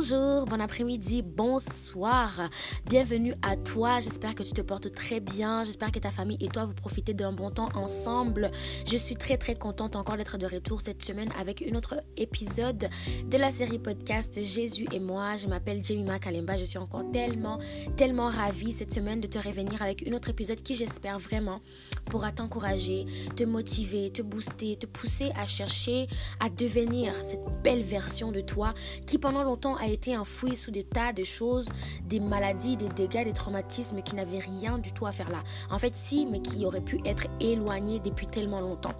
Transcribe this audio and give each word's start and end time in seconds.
Bonjour, 0.00 0.44
bon 0.44 0.60
après-midi, 0.60 1.22
bonsoir. 1.22 2.48
Bienvenue 2.86 3.34
à 3.42 3.56
toi. 3.56 3.98
J'espère 3.98 4.36
que 4.36 4.44
tu 4.44 4.52
te 4.52 4.60
portes 4.60 4.92
très 4.92 5.18
bien. 5.18 5.64
J'espère 5.64 5.90
que 5.90 5.98
ta 5.98 6.12
famille 6.12 6.36
et 6.38 6.46
toi 6.46 6.66
vous 6.66 6.72
profitez 6.72 7.14
d'un 7.14 7.32
bon 7.32 7.50
temps 7.50 7.68
ensemble. 7.74 8.52
Je 8.86 8.96
suis 8.96 9.16
très 9.16 9.36
très 9.36 9.56
contente 9.56 9.96
encore 9.96 10.16
d'être 10.16 10.38
de 10.38 10.46
retour 10.46 10.82
cette 10.82 11.02
semaine 11.02 11.30
avec 11.36 11.64
un 11.68 11.74
autre 11.74 11.96
épisode 12.16 12.88
de 13.28 13.38
la 13.38 13.50
série 13.50 13.80
podcast 13.80 14.40
Jésus 14.40 14.86
et 14.92 15.00
moi. 15.00 15.34
Je 15.34 15.48
m'appelle 15.48 15.82
Jemima 15.82 16.20
Kalemba. 16.20 16.56
Je 16.56 16.64
suis 16.64 16.78
encore 16.78 17.10
tellement 17.10 17.58
tellement 17.96 18.28
ravie 18.28 18.72
cette 18.72 18.94
semaine 18.94 19.20
de 19.20 19.26
te 19.26 19.38
revenir 19.38 19.82
avec 19.82 20.06
un 20.06 20.12
autre 20.12 20.28
épisode 20.28 20.62
qui 20.62 20.76
j'espère 20.76 21.18
vraiment 21.18 21.60
pourra 22.04 22.30
t'encourager, 22.30 23.04
te 23.34 23.42
motiver, 23.42 24.12
te 24.12 24.22
booster, 24.22 24.76
te 24.76 24.86
pousser 24.86 25.32
à 25.36 25.44
chercher 25.44 26.06
à 26.38 26.50
devenir 26.50 27.12
cette 27.22 27.42
belle 27.64 27.82
version 27.82 28.30
de 28.30 28.42
toi 28.42 28.74
qui 29.04 29.18
pendant 29.18 29.42
longtemps 29.42 29.74
a 29.74 29.87
été 29.90 30.16
enfoui 30.16 30.56
sous 30.56 30.70
des 30.70 30.84
tas 30.84 31.12
de 31.12 31.24
choses, 31.24 31.68
des 32.04 32.20
maladies, 32.20 32.76
des 32.76 32.88
dégâts, 32.88 33.24
des 33.24 33.32
traumatismes 33.32 34.02
qui 34.02 34.14
n'avaient 34.14 34.38
rien 34.38 34.78
du 34.78 34.92
tout 34.92 35.06
à 35.06 35.12
faire 35.12 35.30
là. 35.30 35.42
En 35.70 35.78
fait, 35.78 35.96
si, 35.96 36.26
mais 36.26 36.40
qui 36.40 36.64
auraient 36.64 36.80
pu 36.80 37.00
être 37.04 37.24
éloignés 37.40 38.00
depuis 38.00 38.26
tellement 38.26 38.60
longtemps. 38.60 38.94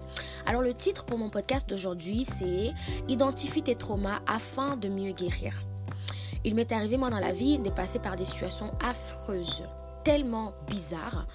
Alors 0.45 0.61
le 0.61 0.73
titre 0.73 1.05
pour 1.05 1.17
mon 1.17 1.29
podcast 1.29 1.69
d'aujourd'hui, 1.69 2.25
c'est 2.25 2.73
Identifie 3.07 3.63
tes 3.63 3.75
traumas 3.75 4.19
afin 4.27 4.77
de 4.77 4.89
mieux 4.89 5.11
guérir. 5.11 5.63
Il 6.43 6.55
m'est 6.55 6.71
arrivé, 6.71 6.97
moi, 6.97 7.09
dans 7.09 7.19
la 7.19 7.33
vie, 7.33 7.59
de 7.59 7.69
passer 7.69 7.99
par 7.99 8.15
des 8.15 8.25
situations 8.25 8.71
affreuses 8.81 9.63
tellement 10.03 10.53
bizarres 10.67 11.27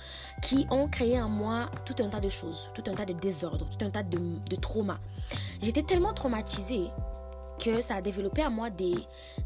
qui 0.43 0.67
ont 0.71 0.89
créé 0.89 1.21
en 1.21 1.29
moi 1.29 1.71
tout 1.85 2.03
un 2.03 2.09
tas 2.09 2.21
de 2.21 2.29
choses, 2.29 2.71
tout 2.75 2.83
un 2.91 2.95
tas 2.95 3.05
de 3.05 3.13
désordres, 3.13 3.69
tout 3.69 3.85
un 3.85 3.91
tas 3.91 4.03
de, 4.03 4.19
de 4.19 4.57
traumas. 4.57 4.99
J'étais 5.61 5.83
tellement 5.83 6.15
traumatisée 6.15 6.89
que 7.59 7.81
ça 7.81 7.97
a 7.97 8.01
développé 8.01 8.43
à 8.43 8.51
moi 8.51 8.71
des, 8.71 8.95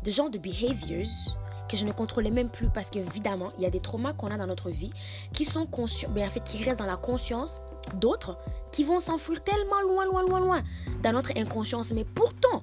des 0.03 0.11
genres 0.11 0.31
de 0.31 0.39
behaviors 0.39 1.37
que 1.69 1.77
je 1.77 1.85
ne 1.85 1.93
contrôlais 1.93 2.31
même 2.31 2.49
plus 2.49 2.69
parce 2.71 2.91
qu'évidemment, 2.91 3.51
il 3.59 3.63
y 3.63 3.67
a 3.67 3.71
des 3.71 3.81
traumas 3.81 4.15
qu'on 4.15 4.29
a 4.29 4.39
dans 4.39 4.47
notre 4.47 4.71
vie 4.71 4.91
qui 5.33 5.45
sont 5.45 5.67
conscients, 5.67 6.09
mais 6.15 6.23
ben, 6.23 6.29
en 6.29 6.31
fait, 6.31 6.43
qui 6.43 6.65
restent 6.65 6.81
dans 6.81 6.87
la 6.87 6.97
conscience 6.97 7.61
d'autres 7.95 8.39
qui 8.73 8.85
vont 8.85 9.01
s'enfuir 9.01 9.43
tellement 9.45 9.81
loin, 9.83 10.05
loin, 10.07 10.23
loin, 10.23 10.41
loin 10.41 10.63
dans 11.03 11.13
notre 11.13 11.33
inconscience, 11.37 11.93
mais 11.93 12.05
pourtant 12.05 12.63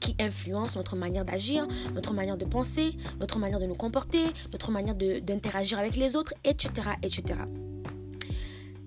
qui 0.00 0.14
influencent 0.20 0.78
notre 0.78 0.94
manière 0.94 1.24
d'agir, 1.24 1.66
notre 1.94 2.12
manière 2.12 2.36
de 2.36 2.44
penser, 2.44 2.96
notre 3.18 3.38
manière 3.38 3.58
de 3.58 3.66
nous 3.66 3.74
comporter, 3.74 4.24
notre 4.52 4.70
manière 4.70 4.94
d'interagir 4.94 5.78
avec 5.78 5.96
les 5.96 6.16
autres, 6.16 6.34
etc., 6.44 6.90
etc. 7.02 7.40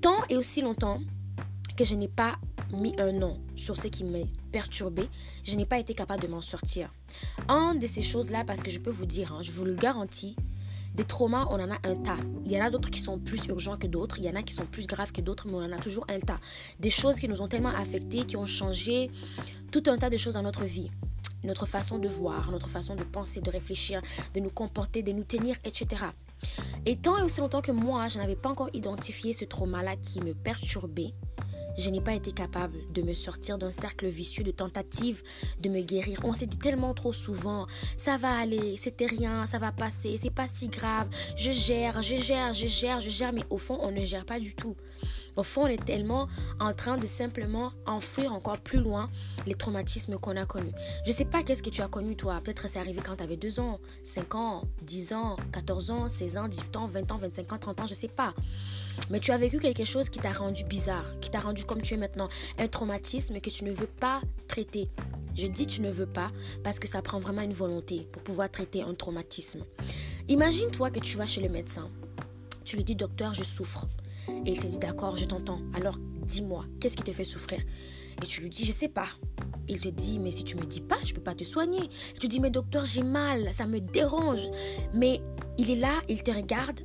Tant 0.01 0.23
et 0.29 0.37
aussi 0.37 0.61
longtemps 0.61 0.99
que 1.75 1.83
je 1.83 1.95
n'ai 1.95 2.07
pas 2.07 2.35
mis 2.73 2.93
un 2.99 3.11
nom 3.11 3.39
sur 3.55 3.77
ce 3.77 3.87
qui 3.87 4.03
m'a 4.03 4.19
perturbé, 4.51 5.07
je 5.43 5.55
n'ai 5.55 5.65
pas 5.65 5.79
été 5.79 5.93
capable 5.93 6.21
de 6.21 6.27
m'en 6.27 6.41
sortir. 6.41 6.93
Un 7.47 7.75
de 7.75 7.87
ces 7.87 8.01
choses-là, 8.01 8.43
parce 8.45 8.61
que 8.61 8.69
je 8.69 8.79
peux 8.79 8.91
vous 8.91 9.05
dire, 9.05 9.33
hein, 9.33 9.41
je 9.41 9.51
vous 9.51 9.65
le 9.65 9.73
garantis, 9.73 10.35
des 10.95 11.03
traumas, 11.03 11.47
on 11.49 11.59
en 11.59 11.71
a 11.71 11.77
un 11.83 11.95
tas. 11.95 12.17
Il 12.45 12.51
y 12.51 12.59
en 12.59 12.65
a 12.65 12.69
d'autres 12.69 12.89
qui 12.89 12.99
sont 12.99 13.19
plus 13.19 13.45
urgents 13.45 13.77
que 13.77 13.87
d'autres, 13.87 14.17
il 14.17 14.25
y 14.25 14.29
en 14.29 14.35
a 14.35 14.43
qui 14.43 14.53
sont 14.53 14.65
plus 14.65 14.87
graves 14.87 15.11
que 15.11 15.21
d'autres, 15.21 15.47
mais 15.47 15.53
on 15.53 15.63
en 15.63 15.71
a 15.71 15.77
toujours 15.77 16.05
un 16.09 16.19
tas. 16.19 16.39
Des 16.79 16.89
choses 16.89 17.17
qui 17.17 17.27
nous 17.27 17.41
ont 17.41 17.47
tellement 17.47 17.69
affectés, 17.69 18.25
qui 18.25 18.37
ont 18.37 18.45
changé 18.45 19.11
tout 19.71 19.83
un 19.87 19.97
tas 19.97 20.09
de 20.09 20.17
choses 20.17 20.33
dans 20.33 20.41
notre 20.41 20.65
vie. 20.65 20.91
Notre 21.43 21.65
façon 21.65 21.99
de 21.99 22.07
voir, 22.07 22.51
notre 22.51 22.67
façon 22.69 22.95
de 22.95 23.03
penser, 23.03 23.39
de 23.39 23.49
réfléchir, 23.49 24.01
de 24.33 24.39
nous 24.41 24.49
comporter, 24.49 25.03
de 25.03 25.13
nous 25.13 25.23
tenir, 25.23 25.55
etc. 25.63 26.03
Et 26.85 26.97
tant 26.97 27.17
et 27.17 27.21
aussi 27.21 27.39
longtemps 27.39 27.61
que 27.61 27.71
moi, 27.71 28.07
je 28.09 28.17
n'avais 28.17 28.35
pas 28.35 28.49
encore 28.49 28.69
identifié 28.73 29.31
ce 29.31 29.45
trauma-là 29.45 29.95
qui 29.95 30.19
me 30.19 30.33
perturbait, 30.33 31.13
je 31.77 31.89
n'ai 31.89 32.01
pas 32.01 32.13
été 32.13 32.31
capable 32.31 32.77
de 32.93 33.01
me 33.01 33.13
sortir 33.13 33.57
d'un 33.57 33.71
cercle 33.71 34.07
vicieux 34.07 34.43
de 34.43 34.51
tentatives 34.51 35.21
de 35.61 35.69
me 35.69 35.81
guérir. 35.81 36.19
On 36.23 36.33
s'est 36.33 36.45
dit 36.45 36.57
tellement 36.57 36.93
trop 36.93 37.13
souvent, 37.13 37.67
ça 37.97 38.17
va 38.17 38.37
aller, 38.37 38.75
c'était 38.77 39.05
rien, 39.05 39.45
ça 39.45 39.59
va 39.59 39.71
passer, 39.71 40.17
c'est 40.17 40.33
pas 40.33 40.47
si 40.47 40.67
grave, 40.67 41.09
je 41.35 41.51
gère, 41.51 42.01
je 42.01 42.15
gère, 42.15 42.53
je 42.53 42.67
gère, 42.67 42.99
je 42.99 43.09
gère, 43.09 43.33
mais 43.33 43.43
au 43.49 43.57
fond, 43.57 43.77
on 43.81 43.91
ne 43.91 44.03
gère 44.03 44.25
pas 44.25 44.39
du 44.39 44.55
tout. 44.55 44.75
Au 45.37 45.43
fond, 45.43 45.63
on 45.63 45.67
est 45.67 45.83
tellement 45.83 46.27
en 46.59 46.73
train 46.73 46.97
de 46.97 47.05
simplement 47.05 47.71
enfouir 47.85 48.33
encore 48.33 48.57
plus 48.57 48.79
loin 48.79 49.09
les 49.45 49.55
traumatismes 49.55 50.17
qu'on 50.17 50.35
a 50.35 50.45
connus. 50.45 50.73
Je 51.05 51.11
ne 51.11 51.15
sais 51.15 51.25
pas 51.25 51.43
qu'est-ce 51.43 51.63
que 51.63 51.69
tu 51.69 51.81
as 51.81 51.87
connu 51.87 52.15
toi. 52.15 52.41
Peut-être 52.43 52.67
c'est 52.67 52.79
arrivé 52.79 53.01
quand 53.03 53.15
tu 53.15 53.23
avais 53.23 53.37
2 53.37 53.59
ans, 53.59 53.79
5 54.03 54.35
ans, 54.35 54.63
10 54.83 55.13
ans, 55.13 55.35
14 55.51 55.91
ans, 55.91 56.09
16 56.09 56.37
ans, 56.37 56.47
18 56.47 56.75
ans, 56.75 56.87
20 56.87 57.11
ans, 57.11 57.17
25 57.17 57.53
ans, 57.53 57.57
30 57.57 57.79
ans, 57.81 57.87
je 57.87 57.93
ne 57.93 57.99
sais 57.99 58.07
pas. 58.07 58.33
Mais 59.09 59.19
tu 59.19 59.31
as 59.31 59.37
vécu 59.37 59.59
quelque 59.59 59.85
chose 59.85 60.09
qui 60.09 60.19
t'a 60.19 60.31
rendu 60.31 60.63
bizarre, 60.65 61.05
qui 61.21 61.29
t'a 61.29 61.39
rendu 61.39 61.65
comme 61.65 61.81
tu 61.81 61.93
es 61.93 61.97
maintenant, 61.97 62.29
un 62.57 62.67
traumatisme 62.67 63.39
que 63.39 63.49
tu 63.49 63.63
ne 63.63 63.71
veux 63.71 63.87
pas 63.87 64.21
traiter. 64.47 64.89
Je 65.35 65.47
dis 65.47 65.67
tu 65.67 65.81
ne 65.81 65.89
veux 65.89 66.05
pas 66.05 66.31
parce 66.63 66.79
que 66.79 66.87
ça 66.87 67.01
prend 67.01 67.19
vraiment 67.19 67.41
une 67.41 67.53
volonté 67.53 68.07
pour 68.11 68.21
pouvoir 68.23 68.51
traiter 68.51 68.81
un 68.81 68.93
traumatisme. 68.93 69.63
Imagine-toi 70.27 70.91
que 70.91 70.99
tu 70.99 71.17
vas 71.17 71.25
chez 71.25 71.41
le 71.41 71.49
médecin. 71.49 71.89
Tu 72.65 72.75
lui 72.75 72.83
dis 72.83 72.95
docteur, 72.95 73.33
je 73.33 73.43
souffre. 73.43 73.87
Et 74.45 74.51
il 74.51 74.59
te 74.59 74.67
dit 74.67 74.79
d'accord, 74.79 75.15
je 75.17 75.25
t'entends. 75.25 75.61
Alors 75.73 75.97
dis-moi, 76.23 76.65
qu'est-ce 76.79 76.97
qui 76.97 77.03
te 77.03 77.11
fait 77.11 77.23
souffrir? 77.23 77.59
Et 78.21 78.25
tu 78.25 78.41
lui 78.41 78.49
dis 78.49 78.65
je 78.65 78.71
sais 78.71 78.89
pas. 78.89 79.07
Il 79.67 79.79
te 79.79 79.89
dit 79.89 80.19
mais 80.19 80.31
si 80.31 80.43
tu 80.43 80.55
me 80.55 80.65
dis 80.65 80.81
pas, 80.81 80.97
je 81.03 81.13
peux 81.13 81.21
pas 81.21 81.35
te 81.35 81.43
soigner. 81.43 81.89
tu 82.19 82.27
dis 82.27 82.39
mais 82.39 82.49
docteur, 82.49 82.85
j'ai 82.85 83.03
mal, 83.03 83.53
ça 83.53 83.65
me 83.65 83.79
dérange. 83.79 84.49
Mais 84.93 85.21
il 85.57 85.69
est 85.71 85.75
là, 85.75 86.01
il 86.07 86.23
te 86.23 86.31
regarde 86.31 86.81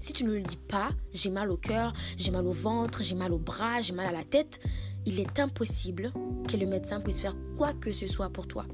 si 0.00 0.12
tu 0.12 0.24
ne 0.24 0.32
le 0.32 0.42
dis 0.42 0.56
pas, 0.56 0.90
j'ai 1.12 1.30
mal 1.30 1.50
au 1.50 1.56
cœur, 1.56 1.92
j'ai 2.16 2.30
mal 2.30 2.46
au 2.46 2.52
ventre, 2.52 3.02
j'ai 3.02 3.14
mal 3.14 3.32
au 3.32 3.38
bras, 3.38 3.80
j'ai 3.80 3.92
mal 3.92 4.06
à 4.06 4.12
la 4.12 4.24
tête, 4.24 4.60
il 5.04 5.18
est 5.20 5.38
impossible 5.38 6.12
que 6.48 6.56
le 6.56 6.66
médecin 6.66 7.00
puisse 7.00 7.20
faire 7.20 7.34
quoi 7.56 7.72
que 7.72 7.92
ce 7.92 8.06
soit 8.06 8.30
pour 8.30 8.46
toi. 8.46 8.66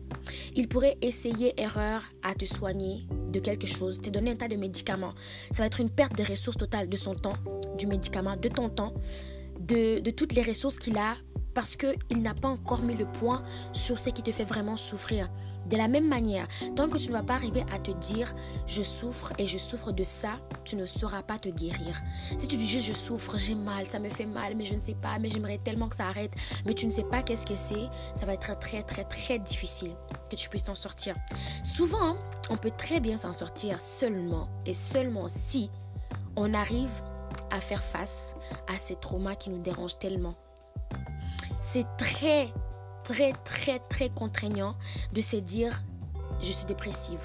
Il 0.54 0.68
pourrait 0.68 0.98
essayer 1.00 1.58
erreur 1.60 2.02
à 2.22 2.34
te 2.34 2.44
soigner 2.44 3.06
de 3.32 3.40
quelque 3.40 3.66
chose, 3.66 3.98
te 3.98 4.10
donner 4.10 4.32
un 4.32 4.36
tas 4.36 4.48
de 4.48 4.56
médicaments. 4.56 5.14
Ça 5.50 5.62
va 5.62 5.66
être 5.66 5.80
une 5.80 5.90
perte 5.90 6.16
de 6.16 6.22
ressources 6.22 6.58
totales 6.58 6.88
de 6.88 6.96
son 6.96 7.14
temps, 7.14 7.36
du 7.78 7.86
médicament, 7.86 8.36
de 8.36 8.48
ton 8.48 8.68
temps, 8.68 8.94
de, 9.58 10.00
de 10.00 10.10
toutes 10.10 10.34
les 10.34 10.42
ressources 10.42 10.78
qu'il 10.78 10.96
a 10.96 11.16
parce 11.54 11.76
qu'il 11.76 12.22
n'a 12.22 12.34
pas 12.34 12.48
encore 12.48 12.82
mis 12.82 12.94
le 12.94 13.06
point 13.06 13.42
sur 13.72 13.98
ce 13.98 14.10
qui 14.10 14.22
te 14.22 14.32
fait 14.32 14.44
vraiment 14.44 14.76
souffrir. 14.76 15.28
De 15.66 15.76
la 15.76 15.86
même 15.86 16.08
manière, 16.08 16.48
tant 16.74 16.88
que 16.88 16.98
tu 16.98 17.08
ne 17.08 17.12
vas 17.12 17.22
pas 17.22 17.34
arriver 17.34 17.64
à 17.72 17.78
te 17.78 17.92
dire 17.92 18.34
je 18.66 18.82
souffre 18.82 19.32
et 19.38 19.46
je 19.46 19.58
souffre 19.58 19.92
de 19.92 20.02
ça, 20.02 20.40
tu 20.64 20.74
ne 20.74 20.86
sauras 20.86 21.22
pas 21.22 21.38
te 21.38 21.48
guérir. 21.48 22.02
Si 22.36 22.48
tu 22.48 22.56
dis 22.56 22.66
juste 22.66 22.86
je 22.86 22.92
souffre, 22.92 23.38
j'ai 23.38 23.54
mal, 23.54 23.86
ça 23.86 24.00
me 24.00 24.08
fait 24.08 24.26
mal, 24.26 24.54
mais 24.56 24.64
je 24.64 24.74
ne 24.74 24.80
sais 24.80 24.96
pas, 24.96 25.18
mais 25.20 25.30
j'aimerais 25.30 25.58
tellement 25.58 25.88
que 25.88 25.96
ça 25.96 26.08
arrête, 26.08 26.32
mais 26.66 26.74
tu 26.74 26.86
ne 26.86 26.90
sais 26.90 27.04
pas 27.04 27.22
qu'est-ce 27.22 27.46
que 27.46 27.54
c'est, 27.54 27.86
ça 28.16 28.26
va 28.26 28.34
être 28.34 28.58
très 28.58 28.82
très 28.82 29.04
très 29.04 29.38
difficile 29.38 29.92
que 30.32 30.40
tu 30.40 30.48
puisses 30.48 30.64
t'en 30.64 30.74
sortir. 30.74 31.14
Souvent, 31.62 32.16
on 32.50 32.56
peut 32.56 32.72
très 32.76 33.00
bien 33.00 33.16
s'en 33.16 33.32
sortir 33.32 33.80
seulement 33.80 34.48
et 34.66 34.74
seulement 34.74 35.28
si 35.28 35.70
on 36.36 36.54
arrive 36.54 36.90
à 37.50 37.60
faire 37.60 37.82
face 37.82 38.34
à 38.66 38.78
ces 38.78 38.96
traumas 38.96 39.36
qui 39.36 39.50
nous 39.50 39.60
dérangent 39.60 39.98
tellement 39.98 40.34
c'est 41.62 41.86
très, 41.96 42.52
très, 43.04 43.32
très, 43.44 43.78
très 43.88 44.10
contraignant 44.10 44.76
de 45.12 45.20
se 45.20 45.36
dire, 45.36 45.82
je 46.40 46.52
suis 46.52 46.66
dépressive, 46.66 47.22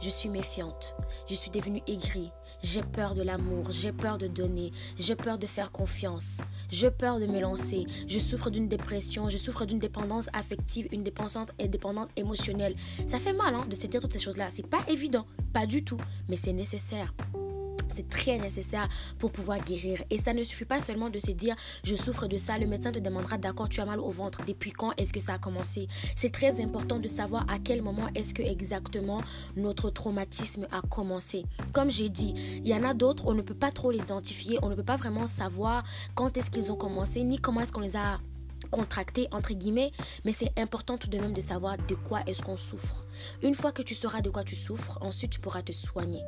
je 0.00 0.08
suis 0.08 0.28
méfiante, 0.28 0.94
je 1.28 1.34
suis 1.34 1.50
devenue 1.50 1.82
aigrie, 1.86 2.32
j'ai 2.62 2.82
peur 2.82 3.14
de 3.14 3.22
l'amour, 3.22 3.70
j'ai 3.70 3.92
peur 3.92 4.18
de 4.18 4.26
donner, 4.26 4.72
j'ai 4.96 5.16
peur 5.16 5.38
de 5.38 5.46
faire 5.46 5.72
confiance, 5.72 6.40
j'ai 6.70 6.90
peur 6.90 7.20
de 7.20 7.26
me 7.26 7.40
lancer, 7.40 7.86
je 8.06 8.18
souffre 8.18 8.50
d'une 8.50 8.68
dépression, 8.68 9.28
je 9.28 9.36
souffre 9.36 9.64
d'une 9.64 9.78
dépendance 9.78 10.28
affective, 10.32 10.88
une 10.92 11.02
dépendance, 11.02 12.08
émotionnelle. 12.16 12.74
Ça 13.06 13.18
fait 13.18 13.32
mal 13.32 13.54
hein, 13.54 13.66
de 13.68 13.74
se 13.74 13.86
dire 13.86 14.00
toutes 14.00 14.12
ces 14.12 14.18
choses-là. 14.18 14.48
C'est 14.50 14.66
pas 14.66 14.84
évident, 14.88 15.26
pas 15.52 15.66
du 15.66 15.84
tout, 15.84 15.98
mais 16.28 16.36
c'est 16.36 16.52
nécessaire. 16.52 17.14
C'est 17.92 18.08
très 18.08 18.38
nécessaire 18.38 18.88
pour 19.18 19.32
pouvoir 19.32 19.58
guérir. 19.60 20.02
Et 20.10 20.18
ça 20.18 20.32
ne 20.32 20.42
suffit 20.42 20.64
pas 20.64 20.80
seulement 20.80 21.10
de 21.10 21.18
se 21.18 21.30
dire 21.30 21.56
je 21.84 21.94
souffre 21.94 22.26
de 22.26 22.36
ça. 22.36 22.58
Le 22.58 22.66
médecin 22.66 22.92
te 22.92 22.98
demandera 22.98 23.38
d'accord, 23.38 23.68
tu 23.68 23.80
as 23.80 23.84
mal 23.84 24.00
au 24.00 24.10
ventre. 24.10 24.42
Depuis 24.46 24.72
quand 24.72 24.92
est-ce 24.96 25.12
que 25.12 25.20
ça 25.20 25.34
a 25.34 25.38
commencé? 25.38 25.88
C'est 26.16 26.32
très 26.32 26.60
important 26.60 26.98
de 26.98 27.08
savoir 27.08 27.44
à 27.48 27.58
quel 27.58 27.82
moment 27.82 28.08
est-ce 28.14 28.34
que 28.34 28.42
exactement 28.42 29.20
notre 29.56 29.90
traumatisme 29.90 30.66
a 30.70 30.82
commencé. 30.82 31.44
Comme 31.72 31.90
j'ai 31.90 32.08
dit, 32.08 32.34
il 32.36 32.68
y 32.68 32.74
en 32.74 32.82
a 32.82 32.94
d'autres, 32.94 33.26
on 33.26 33.34
ne 33.34 33.42
peut 33.42 33.54
pas 33.54 33.70
trop 33.70 33.90
les 33.90 33.98
identifier, 33.98 34.58
on 34.62 34.68
ne 34.68 34.74
peut 34.74 34.84
pas 34.84 34.96
vraiment 34.96 35.26
savoir 35.26 35.84
quand 36.14 36.36
est-ce 36.36 36.50
qu'ils 36.50 36.72
ont 36.72 36.76
commencé, 36.76 37.22
ni 37.22 37.38
comment 37.38 37.60
est-ce 37.60 37.72
qu'on 37.72 37.80
les 37.80 37.96
a 37.96 38.20
contracté 38.70 39.28
entre 39.30 39.54
guillemets, 39.54 39.92
mais 40.24 40.32
c'est 40.32 40.52
important 40.58 40.98
tout 40.98 41.08
de 41.08 41.18
même 41.18 41.32
de 41.32 41.40
savoir 41.40 41.76
de 41.76 41.94
quoi 41.94 42.20
est-ce 42.26 42.42
qu'on 42.42 42.56
souffre. 42.56 43.04
Une 43.42 43.54
fois 43.54 43.72
que 43.72 43.82
tu 43.82 43.94
sauras 43.94 44.20
de 44.20 44.30
quoi 44.30 44.44
tu 44.44 44.54
souffres, 44.54 44.98
ensuite 45.00 45.30
tu 45.30 45.40
pourras 45.40 45.62
te 45.62 45.72
soigner. 45.72 46.22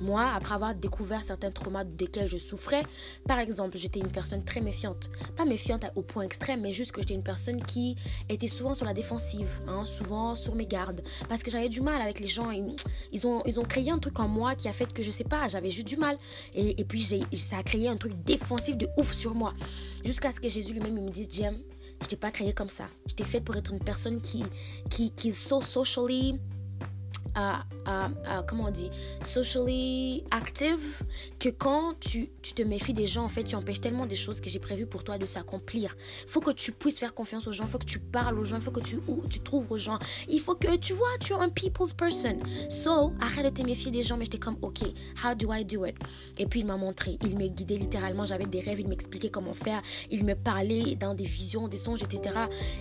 Moi, 0.00 0.24
après 0.34 0.54
avoir 0.54 0.74
découvert 0.74 1.24
certains 1.24 1.50
traumas 1.50 1.84
desquels 1.84 2.26
je 2.26 2.38
souffrais, 2.38 2.82
par 3.26 3.38
exemple, 3.38 3.78
j'étais 3.78 4.00
une 4.00 4.10
personne 4.10 4.44
très 4.44 4.60
méfiante. 4.60 5.10
Pas 5.36 5.44
méfiante 5.44 5.84
au 5.96 6.02
point 6.02 6.22
extrême, 6.22 6.60
mais 6.60 6.72
juste 6.72 6.92
que 6.92 7.00
j'étais 7.00 7.14
une 7.14 7.22
personne 7.22 7.62
qui 7.64 7.96
était 8.28 8.46
souvent 8.46 8.74
sur 8.74 8.84
la 8.84 8.94
défensive, 8.94 9.48
hein, 9.66 9.84
souvent 9.84 10.34
sur 10.34 10.54
mes 10.54 10.66
gardes, 10.66 11.02
parce 11.28 11.42
que 11.42 11.50
j'avais 11.50 11.68
du 11.68 11.80
mal 11.80 12.00
avec 12.00 12.20
les 12.20 12.26
gens. 12.26 12.50
Ils, 13.12 13.26
ont, 13.26 13.42
ils 13.46 13.60
ont 13.60 13.64
créé 13.64 13.90
un 13.90 13.98
truc 13.98 14.18
en 14.20 14.28
moi 14.28 14.54
qui 14.54 14.68
a 14.68 14.72
fait 14.72 14.92
que 14.92 15.02
je 15.02 15.10
sais 15.10 15.24
pas, 15.24 15.48
j'avais 15.48 15.70
juste 15.70 15.88
du 15.88 15.96
mal. 15.96 16.18
Et, 16.54 16.80
et 16.80 16.84
puis 16.84 17.02
ça 17.02 17.56
a 17.58 17.62
créé 17.62 17.88
un 17.88 17.96
truc 17.96 18.12
défensif 18.24 18.76
de 18.76 18.88
ouf 18.96 19.12
sur 19.12 19.34
moi. 19.34 19.54
Jusqu'à 20.04 20.32
ce 20.32 20.40
que 20.40 20.48
Jésus 20.48 20.74
lui-même 20.74 21.00
me 21.00 21.10
dise, 21.10 21.28
J'aime 21.32 21.56
je 22.02 22.08
t'ai 22.08 22.16
pas 22.16 22.30
créé 22.30 22.52
comme 22.52 22.68
ça. 22.68 22.84
Je 23.08 23.14
t'ai 23.14 23.24
fait 23.24 23.40
pour 23.40 23.56
être 23.56 23.72
une 23.72 23.82
personne 23.82 24.20
qui, 24.20 24.44
qui, 24.90 25.10
qui 25.12 25.28
est 25.28 25.32
so 25.32 25.60
socially 25.60 26.38
comment 28.46 28.64
on 28.64 28.70
dit, 28.70 28.90
socially 29.24 30.24
active, 30.30 31.02
que 31.38 31.48
quand 31.48 31.94
tu, 32.00 32.30
tu, 32.42 32.54
te 32.54 32.62
méfies 32.62 32.92
des 32.92 33.06
gens, 33.06 33.24
en 33.24 33.28
fait, 33.28 33.44
tu 33.44 33.56
empêches 33.56 33.80
tellement 33.80 34.06
des 34.06 34.16
choses 34.16 34.40
que 34.40 34.48
j'ai 34.48 34.58
prévues 34.58 34.86
pour 34.86 35.04
toi 35.04 35.18
de 35.18 35.26
s'accomplir. 35.26 35.96
Faut 36.26 36.40
que 36.40 36.50
tu 36.50 36.72
puisses 36.72 36.98
faire 36.98 37.14
confiance 37.14 37.46
aux 37.46 37.52
gens, 37.52 37.66
faut 37.66 37.78
que 37.78 37.86
tu 37.86 37.98
parles 37.98 38.38
aux 38.38 38.44
gens, 38.44 38.60
faut 38.60 38.70
que 38.70 38.80
tu, 38.80 38.98
tu 39.30 39.40
trouves 39.40 39.70
aux 39.72 39.78
gens. 39.78 39.98
Il 40.28 40.40
faut 40.40 40.54
que, 40.54 40.76
tu 40.76 40.92
vois, 40.92 41.08
tu 41.20 41.32
es 41.32 41.36
un 41.36 41.48
people's 41.48 41.92
person. 41.92 42.38
So, 42.68 43.12
arrête 43.20 43.44
de 43.44 43.62
te 43.62 43.66
méfier 43.66 43.90
des 43.90 44.02
gens, 44.02 44.16
mais 44.16 44.24
j'étais 44.24 44.38
comme, 44.38 44.58
ok, 44.62 44.80
how 45.24 45.34
do 45.34 45.52
I 45.52 45.64
do 45.64 45.86
it? 45.86 45.96
Et 46.38 46.46
puis, 46.46 46.60
il 46.60 46.66
m'a 46.66 46.76
montré, 46.76 47.18
il 47.22 47.36
me 47.36 47.48
guidait 47.48 47.76
littéralement, 47.76 48.26
j'avais 48.26 48.46
des 48.46 48.60
rêves, 48.60 48.80
il 48.80 48.88
m'expliquait 48.88 49.30
comment 49.30 49.54
faire, 49.54 49.82
il 50.10 50.24
me 50.24 50.34
parlait 50.34 50.96
dans 50.96 51.14
des 51.14 51.24
visions, 51.24 51.68
des 51.68 51.76
songes, 51.76 52.02
etc. 52.02 52.34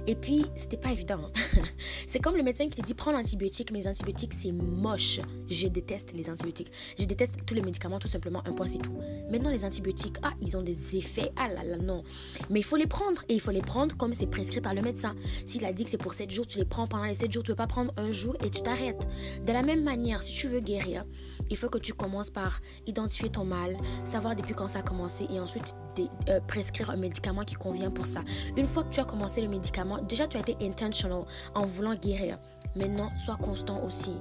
Et 0.07 0.15
puis, 0.15 0.45
c'était 0.55 0.77
pas 0.77 0.91
évident. 0.91 1.31
c'est 2.07 2.19
comme 2.19 2.35
le 2.35 2.43
médecin 2.43 2.69
qui 2.69 2.81
te 2.81 2.85
dit, 2.85 2.93
prends 2.93 3.11
l'antibiotique, 3.11 3.71
mais 3.71 3.79
les 3.79 3.87
antibiotiques, 3.87 4.33
c'est 4.41 4.51
moche. 4.51 5.19
Je 5.49 5.67
déteste 5.67 6.13
les 6.13 6.29
antibiotiques. 6.29 6.71
Je 6.97 7.05
déteste 7.05 7.39
tous 7.45 7.53
les 7.53 7.61
médicaments, 7.61 7.99
tout 7.99 8.07
simplement. 8.07 8.41
Un 8.45 8.53
point, 8.53 8.67
c'est 8.67 8.79
tout. 8.79 8.97
Maintenant, 9.29 9.49
les 9.49 9.65
antibiotiques, 9.65 10.17
ah, 10.23 10.33
ils 10.41 10.57
ont 10.57 10.61
des 10.61 10.95
effets. 10.95 11.31
Ah 11.35 11.47
là 11.47 11.63
là, 11.63 11.77
non. 11.77 12.03
Mais 12.49 12.59
il 12.59 12.63
faut 12.63 12.77
les 12.77 12.87
prendre. 12.87 13.21
Et 13.29 13.35
il 13.35 13.41
faut 13.41 13.51
les 13.51 13.61
prendre 13.61 13.95
comme 13.97 14.13
c'est 14.13 14.27
prescrit 14.27 14.61
par 14.61 14.73
le 14.73 14.81
médecin. 14.81 15.15
S'il 15.45 15.65
a 15.65 15.73
dit 15.73 15.83
que 15.83 15.89
c'est 15.89 15.97
pour 15.97 16.13
7 16.13 16.31
jours, 16.31 16.47
tu 16.47 16.57
les 16.57 16.65
prends 16.65 16.87
pendant 16.87 17.05
les 17.05 17.15
7 17.15 17.31
jours. 17.31 17.43
Tu 17.43 17.51
ne 17.51 17.53
peux 17.53 17.57
pas 17.57 17.67
prendre 17.67 17.93
un 17.97 18.11
jour 18.11 18.35
et 18.43 18.49
tu 18.49 18.61
t'arrêtes. 18.61 19.07
De 19.45 19.53
la 19.53 19.61
même 19.61 19.83
manière, 19.83 20.23
si 20.23 20.33
tu 20.33 20.47
veux 20.47 20.59
guérir, 20.59 21.05
il 21.49 21.57
faut 21.57 21.69
que 21.69 21.77
tu 21.77 21.93
commences 21.93 22.29
par 22.29 22.61
identifier 22.87 23.29
ton 23.29 23.45
mal, 23.45 23.77
savoir 24.05 24.35
depuis 24.35 24.53
quand 24.53 24.67
ça 24.67 24.79
a 24.79 24.83
commencé 24.83 25.27
et 25.29 25.39
ensuite 25.39 25.75
euh, 26.29 26.39
prescrire 26.47 26.89
un 26.89 26.95
médicament 26.95 27.43
qui 27.43 27.55
convient 27.55 27.91
pour 27.91 28.07
ça. 28.07 28.21
Une 28.55 28.65
fois 28.65 28.83
que 28.83 28.89
tu 28.89 28.99
as 28.99 29.05
commencé 29.05 29.41
le 29.41 29.49
médicament, 29.49 30.01
déjà 30.01 30.27
tu 30.27 30.37
as 30.37 30.39
été 30.39 30.55
intentional 30.61 31.25
en 31.53 31.65
voulant 31.65 31.95
guérir. 31.95 32.39
Maintenant, 32.75 33.11
sois 33.17 33.37
constant 33.37 33.83
aussi. 33.83 34.13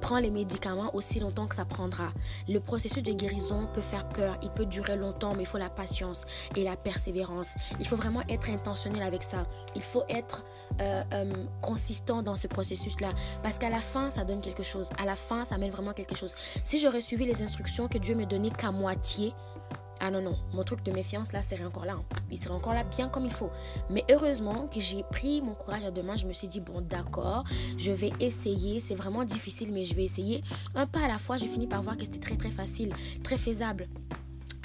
Prends 0.00 0.18
les 0.18 0.30
médicaments 0.30 0.92
aussi 0.94 1.20
longtemps 1.20 1.46
que 1.46 1.54
ça 1.54 1.64
prendra. 1.64 2.12
Le 2.48 2.58
processus 2.58 3.04
de 3.04 3.12
guérison 3.12 3.68
peut 3.72 3.80
faire 3.80 4.08
peur, 4.08 4.36
il 4.42 4.50
peut 4.50 4.66
durer 4.66 4.96
longtemps, 4.96 5.32
mais 5.36 5.44
il 5.44 5.46
faut 5.46 5.58
la 5.58 5.70
patience 5.70 6.26
et 6.56 6.64
la 6.64 6.76
persévérance. 6.76 7.54
Il 7.78 7.86
faut 7.86 7.94
vraiment 7.94 8.22
être 8.28 8.50
intentionnel 8.50 9.02
avec 9.02 9.22
ça. 9.22 9.46
Il 9.76 9.82
faut 9.82 10.02
être 10.08 10.44
euh, 10.80 11.02
euh, 11.12 11.32
consistant 11.60 12.22
dans 12.22 12.34
ce 12.34 12.48
processus-là. 12.48 13.12
Parce 13.44 13.60
qu'à 13.60 13.70
la 13.70 13.80
fin, 13.80 14.10
ça 14.10 14.24
donne 14.24 14.40
quelque 14.40 14.64
chose. 14.64 14.90
À 15.00 15.04
la 15.04 15.14
fin, 15.14 15.44
ça 15.44 15.56
mène 15.56 15.70
vraiment 15.70 15.92
quelque 15.92 16.16
chose. 16.16 16.34
Si 16.64 16.80
j'aurais 16.80 17.00
suivi 17.00 17.24
les 17.24 17.40
instructions 17.40 17.86
que 17.86 17.98
Dieu 17.98 18.16
me 18.16 18.26
donnait 18.26 18.50
qu'à 18.50 18.72
moitié, 18.72 19.34
ah 20.04 20.10
non, 20.10 20.20
non, 20.20 20.36
mon 20.52 20.64
truc 20.64 20.82
de 20.82 20.90
méfiance 20.90 21.32
là 21.32 21.42
serait 21.42 21.64
encore 21.64 21.84
là. 21.84 21.92
Hein. 21.92 22.04
Il 22.28 22.36
serait 22.36 22.52
encore 22.52 22.74
là 22.74 22.82
bien 22.82 23.08
comme 23.08 23.24
il 23.24 23.30
faut. 23.30 23.50
Mais 23.88 24.04
heureusement 24.10 24.66
que 24.66 24.80
j'ai 24.80 25.04
pris 25.04 25.40
mon 25.40 25.54
courage 25.54 25.84
à 25.84 25.92
deux 25.92 26.02
mains. 26.02 26.16
Je 26.16 26.26
me 26.26 26.32
suis 26.32 26.48
dit, 26.48 26.58
bon, 26.58 26.80
d'accord, 26.80 27.44
je 27.78 27.92
vais 27.92 28.10
essayer. 28.18 28.80
C'est 28.80 28.96
vraiment 28.96 29.22
difficile, 29.22 29.72
mais 29.72 29.84
je 29.84 29.94
vais 29.94 30.02
essayer. 30.02 30.42
Un 30.74 30.86
pas 30.86 31.04
à 31.04 31.08
la 31.08 31.18
fois, 31.18 31.36
j'ai 31.36 31.46
fini 31.46 31.68
par 31.68 31.82
voir 31.82 31.96
que 31.96 32.04
c'était 32.04 32.18
très, 32.18 32.36
très 32.36 32.50
facile, 32.50 32.92
très 33.22 33.38
faisable. 33.38 33.86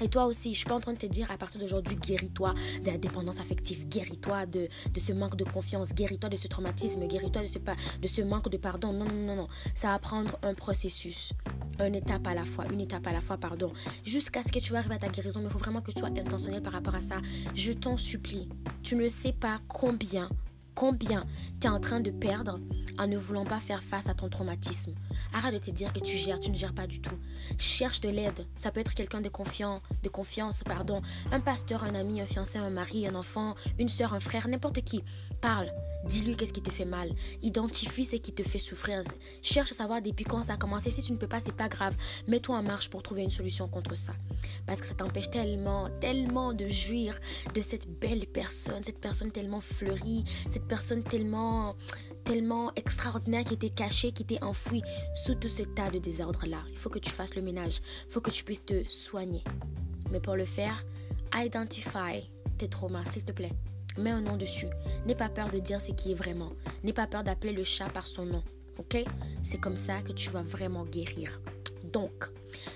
Et 0.01 0.09
toi 0.09 0.25
aussi, 0.25 0.53
je 0.53 0.59
suis 0.59 0.67
pas 0.67 0.75
en 0.75 0.79
train 0.79 0.93
de 0.93 0.97
te 0.97 1.05
dire 1.05 1.29
à 1.31 1.37
partir 1.37 1.59
d'aujourd'hui, 1.59 1.95
guéris-toi 1.95 2.53
de 2.81 2.91
la 2.91 2.97
dépendance 2.97 3.39
affective, 3.39 3.87
guéris-toi 3.87 4.45
de, 4.45 4.67
de, 4.93 4.99
ce 4.99 5.11
manque 5.11 5.35
de 5.35 5.43
confiance, 5.43 5.93
guéris-toi 5.93 6.29
de 6.29 6.35
ce 6.35 6.47
traumatisme, 6.47 7.07
guéris-toi 7.07 7.41
de 7.41 7.47
ce, 7.47 7.57
de 7.57 8.07
ce 8.07 8.21
manque 8.21 8.49
de 8.49 8.57
pardon. 8.57 8.93
Non, 8.93 9.05
non, 9.05 9.25
non, 9.25 9.35
non. 9.35 9.47
Ça 9.75 9.89
va 9.89 9.99
prendre 9.99 10.37
un 10.43 10.53
processus, 10.53 11.33
une 11.79 11.95
étape 11.95 12.27
à 12.27 12.33
la 12.33 12.45
fois, 12.45 12.65
une 12.71 12.81
étape 12.81 13.07
à 13.07 13.11
la 13.11 13.21
fois, 13.21 13.37
pardon, 13.37 13.71
jusqu'à 14.03 14.43
ce 14.43 14.51
que 14.51 14.59
tu 14.59 14.75
arrives 14.75 14.91
à 14.91 14.99
ta 14.99 15.09
guérison. 15.09 15.39
Mais 15.39 15.47
il 15.47 15.51
faut 15.51 15.59
vraiment 15.59 15.81
que 15.81 15.91
tu 15.91 15.99
sois 15.99 16.09
intentionnel 16.09 16.61
par 16.61 16.73
rapport 16.73 16.95
à 16.95 17.01
ça. 17.01 17.17
Je 17.55 17.71
t'en 17.71 17.97
supplie. 17.97 18.47
Tu 18.83 18.95
ne 18.95 19.09
sais 19.09 19.33
pas 19.33 19.59
combien 19.67 20.29
combien 20.77 21.25
tu 21.59 21.65
es 21.65 21.69
en 21.71 21.79
train 21.79 21.99
de 21.99 22.11
perdre 22.11 22.59
en 22.99 23.07
ne 23.07 23.17
voulant 23.17 23.45
pas 23.45 23.59
faire 23.59 23.81
face 23.81 24.09
à 24.09 24.13
ton 24.13 24.29
traumatisme. 24.29 24.93
Arrête 25.33 25.53
de 25.55 25.59
te 25.59 25.71
dire 25.71 25.91
que 25.91 25.99
tu 25.99 26.15
gères, 26.15 26.39
tu 26.39 26.51
ne 26.51 26.55
gères 26.55 26.73
pas 26.73 26.87
du 26.87 27.01
tout. 27.01 27.17
Cherche 27.57 27.99
de 28.01 28.09
l'aide. 28.09 28.45
Ça 28.57 28.71
peut 28.71 28.79
être 28.79 28.93
quelqu'un 28.93 29.21
de 29.21 29.29
confiant, 29.29 29.81
de 30.03 30.09
confiance, 30.09 30.63
pardon, 30.63 31.01
un 31.31 31.39
pasteur, 31.39 31.83
un 31.83 31.95
ami, 31.95 32.21
un 32.21 32.25
fiancé, 32.25 32.59
un 32.59 32.69
mari, 32.69 33.07
un 33.07 33.15
enfant, 33.15 33.55
une 33.79 33.89
soeur, 33.89 34.13
un 34.13 34.19
frère, 34.19 34.47
n'importe 34.47 34.81
qui. 34.83 35.03
Parle. 35.41 35.71
Dis-lui 36.05 36.37
qu'est-ce 36.37 36.53
qui 36.53 36.61
te 36.61 36.71
fait 36.71 36.85
mal. 36.85 37.11
Identifie 37.41 38.05
ce 38.05 38.15
qui 38.15 38.31
te 38.31 38.43
fait 38.43 38.59
souffrir. 38.59 39.03
Cherche 39.41 39.71
à 39.71 39.75
savoir 39.75 40.01
depuis 40.01 40.23
quand 40.23 40.43
ça 40.43 40.53
a 40.53 40.57
commencé. 40.57 40.89
Si 40.89 41.01
tu 41.01 41.11
ne 41.11 41.17
peux 41.17 41.27
pas, 41.27 41.39
c'est 41.39 41.55
pas 41.55 41.67
grave. 41.67 41.95
Mets-toi 42.27 42.57
en 42.57 42.63
marche 42.63 42.89
pour 42.89 43.03
trouver 43.03 43.23
une 43.23 43.31
solution 43.31 43.67
contre 43.67 43.95
ça. 43.95 44.13
Parce 44.65 44.79
que 44.79 44.87
ça 44.87 44.93
t'empêche 44.93 45.29
tellement, 45.29 45.89
tellement 45.99 46.53
de 46.53 46.67
jouir 46.67 47.19
de 47.53 47.61
cette 47.61 47.89
belle 47.99 48.25
personne, 48.25 48.83
cette 48.83 49.01
personne 49.01 49.31
tellement 49.31 49.59
fleurie, 49.59 50.23
cette 50.49 50.66
personne 50.67 51.03
tellement 51.03 51.75
tellement 52.27 52.73
extraordinaire 52.75 53.45
qui 53.45 53.53
était 53.53 53.69
cachée, 53.69 54.11
qui 54.11 54.23
était 54.23 54.43
enfouie 54.43 54.83
sous 55.15 55.35
tout 55.35 55.47
ce 55.47 55.63
tas 55.63 55.89
de 55.89 55.97
désordre-là. 55.97 56.57
Il 56.69 56.77
faut 56.77 56.89
que 56.89 56.99
tu 56.99 57.09
fasses 57.09 57.35
le 57.35 57.41
ménage. 57.41 57.79
Il 58.07 58.11
faut 58.11 58.19
que 58.19 58.31
tu 58.31 58.43
puisses 58.43 58.65
te 58.65 58.83
soigner. 58.89 59.45
Mais 60.11 60.19
pour 60.19 60.35
le 60.35 60.43
faire, 60.43 60.85
identify 61.33 62.29
tes 62.57 62.67
traumas, 62.67 63.05
s'il 63.05 63.23
te 63.23 63.31
plaît. 63.31 63.53
Mets 63.97 64.11
un 64.11 64.21
nom 64.21 64.35
dessus. 64.35 64.67
N'aie 65.05 65.15
pas 65.15 65.29
peur 65.29 65.49
de 65.49 65.59
dire 65.59 65.79
ce 65.79 65.91
qui 65.91 66.11
est 66.11 66.15
vraiment. 66.15 66.51
N'aie 66.83 66.91
pas 66.91 67.07
peur 67.07 67.23
d'appeler 67.23 67.53
le 67.53 67.63
chat 67.63 67.89
par 67.89 68.07
son 68.07 68.25
nom. 68.25 68.43
Ok? 68.77 68.97
C'est 69.41 69.59
comme 69.59 69.77
ça 69.77 70.01
que 70.01 70.11
tu 70.11 70.29
vas 70.29 70.43
vraiment 70.43 70.83
guérir. 70.83 71.39
Donc, 71.91 72.29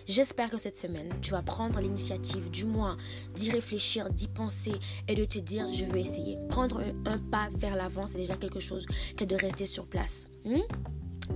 j'espère 0.08 0.50
que 0.50 0.58
cette 0.58 0.78
semaine, 0.78 1.10
tu 1.22 1.32
vas 1.32 1.42
prendre 1.42 1.80
l'initiative, 1.80 2.50
du 2.50 2.66
moins, 2.66 2.98
d'y 3.36 3.52
réfléchir, 3.52 4.10
d'y 4.10 4.28
penser 4.28 4.74
et 5.08 5.16
de 5.16 5.26
te 5.26 5.40
dire, 5.40 5.72
je 5.72 5.86
veux 5.86 5.98
essayer. 5.98 6.38
Prendre 6.50 6.82
un, 7.06 7.18
pas 7.18 7.50
vers 7.56 7.76
l'avant, 7.76 8.08
c'est 8.08 8.18
déjà 8.18 8.38
quelque 8.38 8.60
chose 8.60 8.86
que 9.18 9.26
de 9.26 9.36
rester 9.36 9.66
sur 9.66 9.86
place. 9.86 10.28
Hmm? 10.46 10.60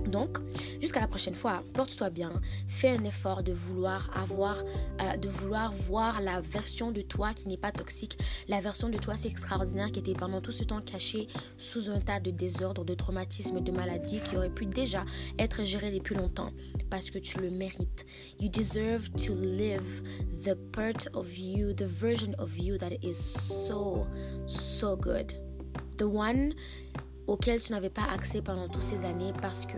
Donc, 0.08 0.38
jusqu'à 0.80 1.00
la 1.00 1.08
prochaine 1.08 1.34
fois, 1.34 1.62
porte-toi 1.72 2.10
bien, 2.10 2.32
fais 2.68 2.90
un 2.90 3.04
effort 3.04 3.42
de 3.42 3.52
vouloir 3.52 4.10
avoir, 4.16 4.62
euh, 5.00 5.16
de 5.16 5.28
vouloir 5.28 5.72
voir 5.72 6.20
la 6.20 6.40
version 6.40 6.90
de 6.90 7.02
toi 7.02 7.34
qui 7.34 7.48
n'est 7.48 7.56
pas 7.56 7.72
toxique, 7.72 8.18
la 8.48 8.60
version 8.60 8.88
de 8.88 8.98
toi 8.98 9.16
c'est 9.16 9.28
extraordinaire 9.28 9.90
qui 9.90 10.00
était 10.00 10.14
pendant 10.14 10.40
tout 10.40 10.52
ce 10.52 10.64
temps 10.64 10.80
cachée 10.80 11.28
sous 11.56 11.90
un 11.90 12.00
tas 12.00 12.20
de 12.20 12.30
désordres, 12.30 12.84
de 12.84 12.94
traumatismes, 12.94 13.60
de 13.60 13.72
maladies 13.72 14.20
qui 14.20 14.36
auraient 14.36 14.50
pu 14.50 14.66
déjà 14.66 15.04
être 15.38 15.64
gérés 15.64 15.90
depuis 15.90 16.14
longtemps 16.14 16.52
parce 16.90 17.10
que 17.10 17.18
tu 17.18 17.38
le 17.38 17.50
mérites. 17.50 18.06
You 18.40 18.48
deserve 18.48 19.10
to 19.26 19.34
live 19.34 20.02
the 20.44 20.54
part 20.72 21.08
of 21.14 21.36
you, 21.36 21.72
the 21.72 21.86
version 21.86 22.34
of 22.38 22.58
you 22.58 22.78
that 22.78 22.92
is 23.02 23.14
so, 23.14 24.06
so 24.46 24.96
good. 24.96 25.34
The 25.98 26.06
one 26.06 26.54
auquel 27.26 27.60
tu 27.60 27.72
n'avais 27.72 27.90
pas 27.90 28.04
accès 28.12 28.42
pendant 28.42 28.68
toutes 28.68 28.82
ces 28.82 29.04
années 29.04 29.32
parce 29.40 29.66
que 29.66 29.76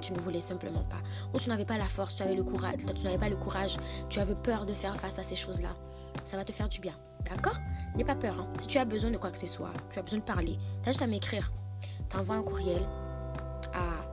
tu 0.00 0.12
ne 0.12 0.18
voulais 0.18 0.40
simplement 0.40 0.84
pas. 0.84 1.00
Ou 1.34 1.40
tu 1.40 1.48
n'avais 1.48 1.64
pas 1.64 1.78
la 1.78 1.88
force, 1.88 2.16
tu 2.16 2.22
n'avais 2.22 3.18
pas 3.18 3.28
le 3.28 3.36
courage, 3.36 3.76
tu 4.08 4.20
avais 4.20 4.34
peur 4.34 4.66
de 4.66 4.74
faire 4.74 4.96
face 4.96 5.18
à 5.18 5.22
ces 5.22 5.36
choses-là. 5.36 5.74
Ça 6.24 6.36
va 6.36 6.44
te 6.44 6.52
faire 6.52 6.68
du 6.68 6.80
bien. 6.80 6.94
D'accord? 7.28 7.58
N'aie 7.96 8.04
pas 8.04 8.14
peur. 8.14 8.38
Hein. 8.38 8.48
Si 8.58 8.66
tu 8.66 8.78
as 8.78 8.84
besoin 8.84 9.10
de 9.10 9.16
quoi 9.16 9.30
que 9.30 9.38
ce 9.38 9.46
soit, 9.46 9.72
tu 9.90 9.98
as 9.98 10.02
besoin 10.02 10.18
de 10.18 10.24
parler, 10.24 10.58
tu 10.82 10.88
as 10.88 10.92
juste 10.92 11.02
à 11.02 11.06
m'écrire. 11.06 11.50
T'envoies 12.08 12.36
un 12.36 12.42
courriel 12.42 12.82
à 13.74 14.06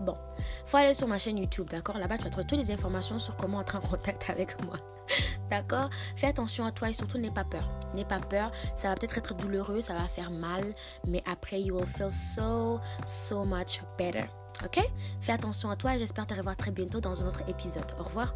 Bon, 0.00 0.16
faut 0.64 0.78
aller 0.78 0.94
sur 0.94 1.06
ma 1.06 1.18
chaîne 1.18 1.36
YouTube, 1.36 1.68
d'accord? 1.68 1.98
Là-bas, 1.98 2.16
tu 2.16 2.24
vas 2.24 2.30
trouver 2.30 2.46
toutes 2.46 2.58
les 2.58 2.70
informations 2.70 3.18
sur 3.18 3.36
comment 3.36 3.58
entrer 3.58 3.76
en 3.76 3.82
contact 3.82 4.30
avec 4.30 4.56
moi. 4.64 4.76
D'accord 5.50 5.90
Fais 6.16 6.28
attention 6.28 6.64
à 6.64 6.72
toi 6.72 6.90
et 6.90 6.92
surtout 6.92 7.18
n'aie 7.18 7.30
pas 7.30 7.44
peur. 7.44 7.68
N'aie 7.94 8.04
pas 8.04 8.20
peur. 8.20 8.52
Ça 8.76 8.88
va 8.88 8.94
peut-être 8.94 9.18
être 9.18 9.34
douloureux, 9.34 9.80
ça 9.80 9.94
va 9.94 10.06
faire 10.06 10.30
mal, 10.30 10.74
mais 11.06 11.22
après, 11.30 11.60
you 11.60 11.76
will 11.76 11.86
feel 11.86 12.10
so, 12.10 12.80
so 13.04 13.44
much 13.44 13.80
better. 13.98 14.24
Ok? 14.64 14.80
Fais 15.20 15.32
attention 15.32 15.70
à 15.70 15.76
toi 15.76 15.96
et 15.96 15.98
j'espère 15.98 16.26
te 16.26 16.34
revoir 16.34 16.56
très 16.56 16.70
bientôt 16.70 17.00
dans 17.00 17.22
un 17.22 17.26
autre 17.26 17.42
épisode. 17.48 17.86
Au 17.98 18.04
revoir. 18.04 18.34